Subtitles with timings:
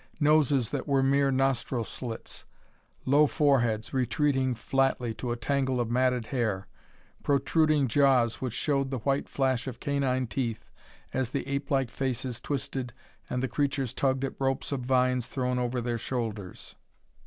[0.19, 2.45] Noses that were mere nostril slits;
[3.05, 6.65] low foreheads, retreating flatly to a tangle of matted hair;
[7.21, 10.71] protruding jaws which showed the white flash of canine teeth
[11.13, 12.93] as the ape like faces twisted
[13.29, 16.73] and the creatures tugged at ropes of vines thrown over their shoulders.